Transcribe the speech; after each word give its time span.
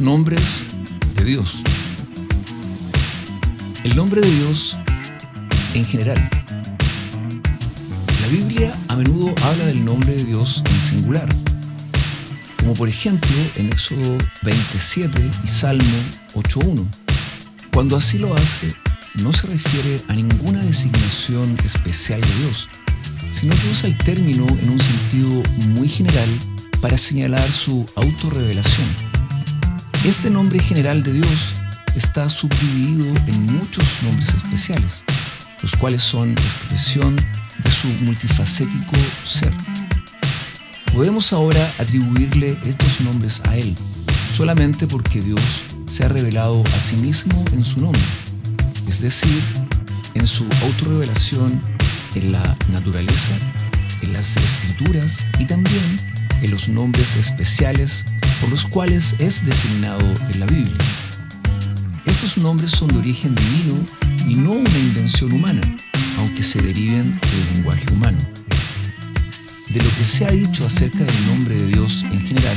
Nombres 0.00 0.66
de 1.14 1.24
Dios. 1.24 1.62
El 3.84 3.94
nombre 3.94 4.22
de 4.22 4.30
Dios 4.30 4.78
en 5.74 5.84
general. 5.84 6.16
La 8.22 8.28
Biblia 8.28 8.72
a 8.88 8.96
menudo 8.96 9.34
habla 9.42 9.66
del 9.66 9.84
nombre 9.84 10.16
de 10.16 10.24
Dios 10.24 10.62
en 10.64 10.80
singular, 10.80 11.28
como 12.60 12.72
por 12.72 12.88
ejemplo 12.88 13.30
en 13.56 13.68
Éxodo 13.68 14.16
27 14.40 15.20
y 15.44 15.46
Salmo 15.46 15.84
8.1. 16.32 16.86
Cuando 17.70 17.98
así 17.98 18.16
lo 18.16 18.34
hace, 18.34 18.74
no 19.22 19.34
se 19.34 19.48
refiere 19.48 20.00
a 20.08 20.14
ninguna 20.14 20.62
designación 20.62 21.58
especial 21.62 22.22
de 22.22 22.36
Dios, 22.36 22.70
sino 23.30 23.54
que 23.54 23.68
usa 23.70 23.90
el 23.90 23.98
término 23.98 24.46
en 24.62 24.70
un 24.70 24.80
sentido 24.80 25.42
muy 25.68 25.88
general 25.88 26.28
para 26.80 26.96
señalar 26.96 27.52
su 27.52 27.84
autorrevelación. 27.96 29.09
Este 30.04 30.30
nombre 30.30 30.58
general 30.58 31.02
de 31.02 31.12
Dios 31.12 31.54
está 31.94 32.26
subdividido 32.30 33.14
en 33.26 33.52
muchos 33.52 34.02
nombres 34.02 34.32
especiales, 34.32 35.04
los 35.60 35.76
cuales 35.76 36.02
son 36.02 36.30
expresión 36.30 37.14
de 37.16 37.70
su 37.70 37.86
multifacético 38.04 38.92
ser. 39.24 39.52
Podemos 40.94 41.34
ahora 41.34 41.70
atribuirle 41.78 42.58
estos 42.64 43.02
nombres 43.02 43.42
a 43.50 43.58
Él, 43.58 43.76
solamente 44.34 44.86
porque 44.86 45.20
Dios 45.20 45.40
se 45.86 46.06
ha 46.06 46.08
revelado 46.08 46.62
a 46.64 46.80
sí 46.80 46.96
mismo 46.96 47.44
en 47.52 47.62
su 47.62 47.80
nombre, 47.80 48.00
es 48.88 49.02
decir, 49.02 49.42
en 50.14 50.26
su 50.26 50.46
autorrevelación 50.62 51.60
en 52.14 52.32
la 52.32 52.56
naturaleza, 52.72 53.34
en 54.00 54.14
las 54.14 54.34
escrituras 54.38 55.18
y 55.38 55.44
también 55.44 56.00
en 56.40 56.50
los 56.50 56.70
nombres 56.70 57.16
especiales 57.16 58.06
por 58.40 58.48
los 58.48 58.64
cuales 58.64 59.14
es 59.18 59.44
designado 59.44 60.00
en 60.32 60.40
la 60.40 60.46
Biblia. 60.46 60.76
Estos 62.06 62.38
nombres 62.38 62.70
son 62.72 62.88
de 62.88 62.98
origen 62.98 63.34
divino 63.34 63.78
y 64.26 64.34
no 64.34 64.52
una 64.52 64.78
invención 64.78 65.32
humana, 65.32 65.60
aunque 66.18 66.42
se 66.42 66.60
deriven 66.60 67.18
del 67.20 67.54
lenguaje 67.54 67.84
humano. 67.92 68.18
De 69.68 69.80
lo 69.80 69.90
que 69.96 70.04
se 70.04 70.24
ha 70.26 70.30
dicho 70.30 70.66
acerca 70.66 70.98
del 70.98 71.26
nombre 71.26 71.54
de 71.54 71.66
Dios 71.66 72.04
en 72.10 72.20
general, 72.20 72.56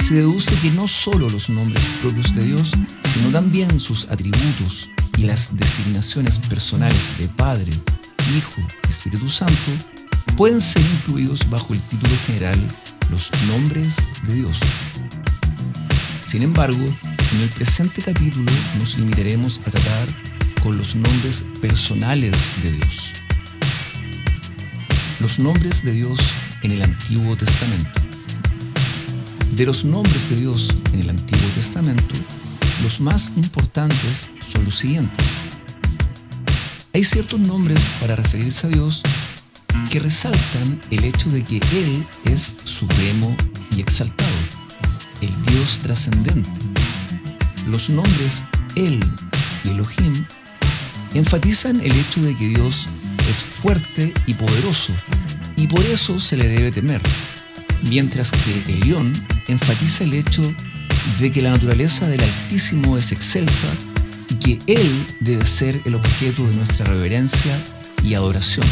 se 0.00 0.14
deduce 0.14 0.54
que 0.56 0.70
no 0.70 0.86
solo 0.86 1.30
los 1.30 1.48
nombres 1.48 1.82
propios 2.02 2.34
de 2.34 2.44
Dios, 2.44 2.72
sino 3.14 3.30
también 3.30 3.78
sus 3.78 4.08
atributos 4.08 4.90
y 5.16 5.22
las 5.22 5.56
designaciones 5.56 6.38
personales 6.38 7.16
de 7.18 7.28
Padre, 7.28 7.70
Hijo 8.36 8.62
Espíritu 8.88 9.28
Santo 9.28 9.72
pueden 10.36 10.60
ser 10.60 10.82
incluidos 10.82 11.48
bajo 11.50 11.74
el 11.74 11.80
título 11.80 12.14
general 12.26 12.58
los 13.10 13.30
nombres 13.48 13.96
de 14.26 14.34
Dios. 14.34 14.58
Sin 16.26 16.42
embargo, 16.42 16.84
en 17.34 17.40
el 17.40 17.48
presente 17.50 18.02
capítulo 18.02 18.50
nos 18.78 18.98
limitaremos 18.98 19.60
a 19.66 19.70
tratar 19.70 20.08
con 20.62 20.78
los 20.78 20.94
nombres 20.94 21.44
personales 21.60 22.36
de 22.62 22.72
Dios. 22.72 23.12
Los 25.20 25.38
nombres 25.38 25.84
de 25.84 25.92
Dios 25.92 26.18
en 26.62 26.72
el 26.72 26.82
Antiguo 26.82 27.36
Testamento. 27.36 28.00
De 29.56 29.66
los 29.66 29.84
nombres 29.84 30.30
de 30.30 30.36
Dios 30.36 30.68
en 30.94 31.00
el 31.00 31.10
Antiguo 31.10 31.48
Testamento, 31.54 32.14
los 32.82 33.00
más 33.00 33.32
importantes 33.36 34.28
son 34.50 34.64
los 34.64 34.76
siguientes. 34.76 35.26
Hay 36.94 37.04
ciertos 37.04 37.40
nombres 37.40 37.90
para 38.00 38.16
referirse 38.16 38.66
a 38.66 38.70
Dios 38.70 39.02
que 39.90 40.00
resaltan 40.00 40.80
el 40.90 41.04
hecho 41.04 41.30
de 41.30 41.42
que 41.42 41.56
Él 41.56 42.04
es 42.24 42.56
supremo 42.64 43.36
y 43.76 43.80
exaltado, 43.80 44.30
el 45.22 45.44
Dios 45.46 45.78
trascendente. 45.78 46.50
Los 47.68 47.88
nombres 47.88 48.44
Él 48.74 49.00
y 49.64 49.68
Elohim 49.70 50.24
enfatizan 51.14 51.80
el 51.80 51.92
hecho 51.92 52.20
de 52.22 52.36
que 52.36 52.48
Dios 52.48 52.86
es 53.30 53.42
fuerte 53.42 54.12
y 54.26 54.34
poderoso 54.34 54.92
y 55.56 55.66
por 55.66 55.84
eso 55.84 56.18
se 56.18 56.36
le 56.36 56.48
debe 56.48 56.70
temer, 56.70 57.00
mientras 57.88 58.32
que 58.32 58.72
Elión 58.72 59.12
enfatiza 59.48 60.04
el 60.04 60.14
hecho 60.14 60.42
de 61.18 61.30
que 61.30 61.42
la 61.42 61.50
naturaleza 61.50 62.06
del 62.08 62.22
Altísimo 62.22 62.96
es 62.96 63.12
excelsa 63.12 63.68
y 64.28 64.34
que 64.34 64.58
Él 64.66 65.06
debe 65.20 65.46
ser 65.46 65.80
el 65.84 65.94
objeto 65.94 66.46
de 66.48 66.56
nuestra 66.56 66.86
reverencia 66.86 67.58
y 68.02 68.14
adoración. 68.14 68.66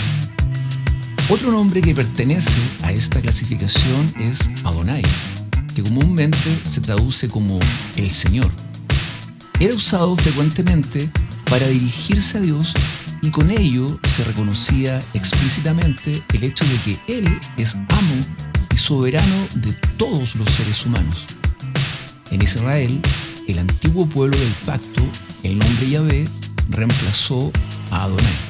Otro 1.28 1.52
nombre 1.52 1.80
que 1.80 1.94
pertenece 1.94 2.58
a 2.82 2.92
esta 2.92 3.20
clasificación 3.20 4.12
es 4.18 4.50
Adonai, 4.64 5.02
que 5.74 5.82
comúnmente 5.82 6.58
se 6.64 6.80
traduce 6.80 7.28
como 7.28 7.58
el 7.96 8.10
Señor. 8.10 8.50
Era 9.58 9.74
usado 9.74 10.16
frecuentemente 10.16 11.10
para 11.48 11.66
dirigirse 11.68 12.38
a 12.38 12.40
Dios 12.40 12.74
y 13.22 13.30
con 13.30 13.50
ello 13.50 13.98
se 14.14 14.24
reconocía 14.24 15.00
explícitamente 15.14 16.22
el 16.32 16.44
hecho 16.44 16.64
de 16.64 16.76
que 16.78 17.18
Él 17.18 17.38
es 17.56 17.74
amo 17.74 18.14
y 18.74 18.78
soberano 18.78 19.46
de 19.56 19.72
todos 19.98 20.36
los 20.36 20.48
seres 20.50 20.86
humanos. 20.86 21.26
En 22.30 22.40
Israel, 22.42 23.00
el 23.48 23.58
antiguo 23.58 24.06
pueblo 24.06 24.38
del 24.38 24.52
pacto, 24.64 25.02
el 25.42 25.58
nombre 25.58 25.90
Yahvé 25.90 26.24
reemplazó 26.70 27.52
a 27.90 28.04
Adonai. 28.04 28.49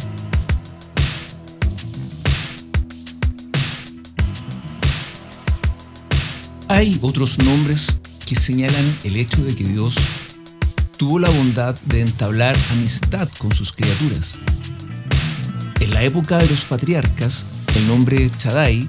Hay 6.72 6.96
otros 7.02 7.36
nombres 7.40 8.00
que 8.24 8.36
señalan 8.36 8.98
el 9.02 9.16
hecho 9.16 9.42
de 9.42 9.56
que 9.56 9.64
Dios 9.64 9.96
tuvo 10.96 11.18
la 11.18 11.28
bondad 11.28 11.74
de 11.86 12.00
entablar 12.00 12.56
amistad 12.70 13.28
con 13.38 13.52
sus 13.52 13.72
criaturas. 13.72 14.38
En 15.80 15.92
la 15.92 16.04
época 16.04 16.38
de 16.38 16.46
los 16.46 16.64
patriarcas, 16.64 17.44
el 17.74 17.88
nombre 17.88 18.30
Chadai 18.30 18.88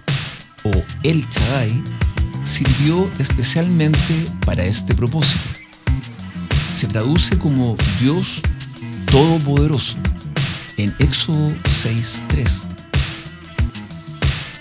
o 0.64 0.72
El 1.02 1.28
Chadai 1.28 1.72
sirvió 2.44 3.10
especialmente 3.18 4.26
para 4.46 4.64
este 4.64 4.94
propósito. 4.94 5.50
Se 6.76 6.86
traduce 6.86 7.40
como 7.40 7.76
Dios 8.00 8.44
Todopoderoso 9.08 9.98
en 10.78 10.94
Éxodo 11.00 11.50
6.3. 11.64 12.62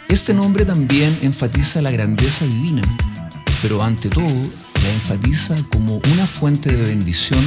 Este 0.09 0.33
nombre 0.33 0.65
también 0.65 1.17
enfatiza 1.21 1.83
la 1.83 1.91
grandeza 1.91 2.47
divina 2.47 2.83
pero 3.63 3.83
ante 3.83 4.09
todo 4.09 4.27
la 4.27 4.93
enfatiza 4.93 5.55
como 5.71 6.01
una 6.13 6.27
fuente 6.27 6.73
de 6.73 6.83
bendición 6.83 7.41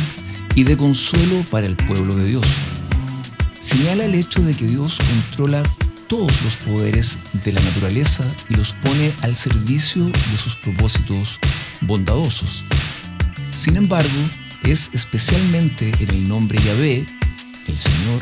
y 0.55 0.63
de 0.63 0.77
consuelo 0.77 1.43
para 1.49 1.65
el 1.65 1.75
pueblo 1.75 2.15
de 2.15 2.27
Dios. 2.27 2.45
Señala 3.59 4.05
el 4.05 4.15
hecho 4.15 4.41
de 4.41 4.53
que 4.53 4.67
Dios 4.67 4.97
controla 4.97 5.63
todos 6.07 6.31
los 6.43 6.55
poderes 6.57 7.17
de 7.43 7.53
la 7.53 7.61
naturaleza 7.61 8.23
y 8.49 8.55
los 8.55 8.73
pone 8.73 9.11
al 9.21 9.35
servicio 9.35 10.05
de 10.05 10.37
sus 10.37 10.55
propósitos 10.57 11.39
bondadosos. 11.81 12.63
Sin 13.51 13.77
embargo, 13.77 14.09
es 14.63 14.91
especialmente 14.93 15.91
en 15.99 16.09
el 16.09 16.27
nombre 16.27 16.59
Yahvé, 16.63 17.05
el 17.67 17.77
Señor, 17.77 18.21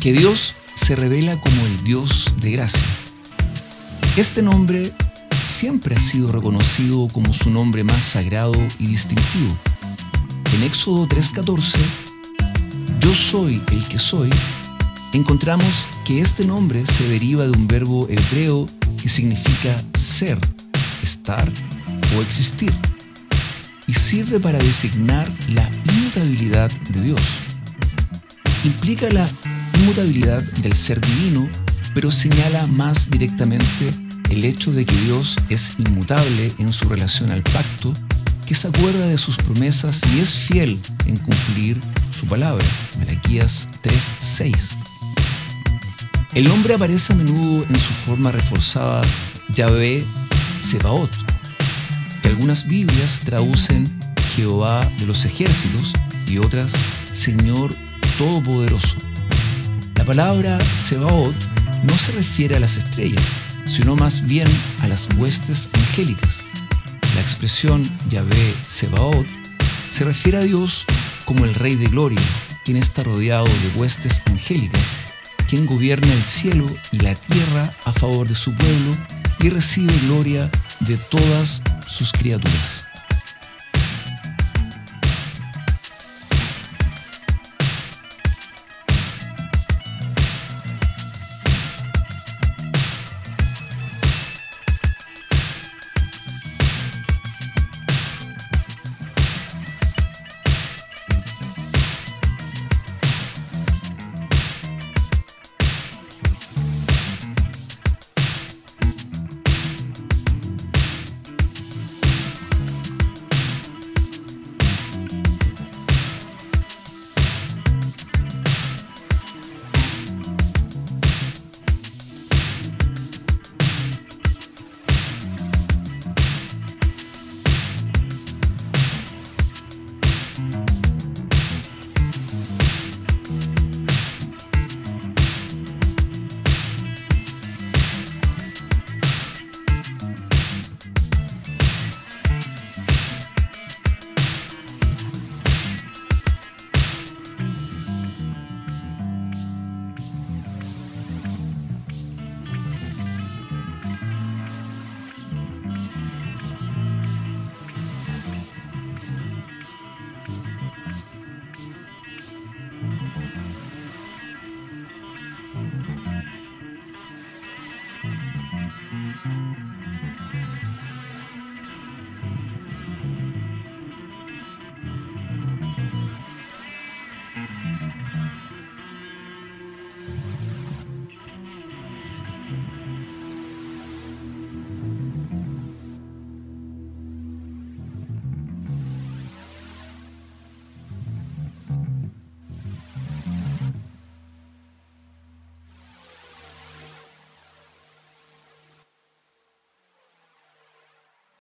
que 0.00 0.12
Dios 0.12 0.56
se 0.74 0.94
revela 0.94 1.40
como 1.40 1.64
el 1.64 1.84
Dios 1.84 2.34
de 2.40 2.50
gracia. 2.52 2.84
Este 4.16 4.42
nombre 4.42 4.92
siempre 5.46 5.94
ha 5.94 6.00
sido 6.00 6.32
reconocido 6.32 7.06
como 7.12 7.32
su 7.32 7.50
nombre 7.50 7.84
más 7.84 8.02
sagrado 8.04 8.54
y 8.80 8.88
distintivo. 8.88 9.56
En 10.54 10.64
Éxodo 10.64 11.06
3:14, 11.06 11.78
yo 13.00 13.14
soy 13.14 13.62
el 13.70 13.84
que 13.86 13.98
soy, 13.98 14.28
encontramos 15.12 15.86
que 16.04 16.20
este 16.20 16.46
nombre 16.46 16.84
se 16.84 17.08
deriva 17.08 17.44
de 17.44 17.50
un 17.50 17.68
verbo 17.68 18.08
hebreo 18.08 18.66
que 19.00 19.08
significa 19.08 19.80
ser, 19.94 20.36
estar 21.02 21.48
o 22.16 22.22
existir, 22.22 22.72
y 23.86 23.92
sirve 23.94 24.40
para 24.40 24.58
designar 24.58 25.30
la 25.50 25.70
inmutabilidad 25.92 26.70
de 26.90 27.02
Dios. 27.02 27.20
Implica 28.64 29.08
la 29.10 29.28
inmutabilidad 29.80 30.42
del 30.42 30.72
ser 30.72 31.00
divino, 31.00 31.48
pero 31.94 32.10
señala 32.10 32.66
más 32.66 33.08
directamente 33.10 34.05
el 34.30 34.44
hecho 34.44 34.72
de 34.72 34.84
que 34.84 34.96
Dios 35.02 35.36
es 35.48 35.74
inmutable 35.78 36.52
en 36.58 36.72
su 36.72 36.88
relación 36.88 37.30
al 37.30 37.42
pacto, 37.42 37.92
que 38.46 38.54
se 38.54 38.68
acuerda 38.68 39.06
de 39.06 39.18
sus 39.18 39.36
promesas 39.36 40.02
y 40.14 40.20
es 40.20 40.34
fiel 40.34 40.78
en 41.06 41.16
cumplir 41.16 41.80
su 42.18 42.26
palabra. 42.26 42.64
Malaquías 42.98 43.68
3:6. 43.82 44.76
El 46.34 46.48
nombre 46.48 46.74
aparece 46.74 47.12
a 47.12 47.16
menudo 47.16 47.64
en 47.68 47.78
su 47.78 47.92
forma 48.04 48.30
reforzada 48.30 49.00
Yahvé 49.54 50.04
Sebaot, 50.58 51.10
que 52.22 52.28
algunas 52.28 52.66
Biblias 52.66 53.20
traducen 53.24 53.86
Jehová 54.34 54.86
de 54.98 55.06
los 55.06 55.24
ejércitos 55.24 55.92
y 56.26 56.38
otras 56.38 56.72
Señor 57.12 57.74
Todopoderoso. 58.18 58.96
La 59.94 60.04
palabra 60.04 60.58
Sebaot 60.74 61.34
no 61.84 61.98
se 61.98 62.12
refiere 62.12 62.56
a 62.56 62.60
las 62.60 62.76
estrellas, 62.76 63.24
sino 63.66 63.96
más 63.96 64.26
bien 64.26 64.48
a 64.80 64.88
las 64.88 65.08
huestes 65.16 65.68
angélicas. 65.74 66.44
La 67.14 67.20
expresión 67.20 67.82
Yahvé 68.08 68.54
Sebaot 68.66 69.26
se 69.90 70.04
refiere 70.04 70.38
a 70.38 70.42
Dios 70.42 70.84
como 71.24 71.44
el 71.44 71.54
Rey 71.54 71.74
de 71.74 71.86
Gloria, 71.86 72.20
quien 72.64 72.76
está 72.76 73.02
rodeado 73.02 73.44
de 73.44 73.78
huestes 73.80 74.22
angélicas, 74.26 74.96
quien 75.48 75.66
gobierna 75.66 76.12
el 76.12 76.22
cielo 76.22 76.66
y 76.92 77.00
la 77.00 77.14
tierra 77.14 77.70
a 77.84 77.92
favor 77.92 78.28
de 78.28 78.34
su 78.34 78.54
pueblo 78.54 78.96
y 79.40 79.50
recibe 79.50 79.92
gloria 80.06 80.50
de 80.80 80.96
todas 80.96 81.62
sus 81.86 82.12
criaturas. 82.12 82.86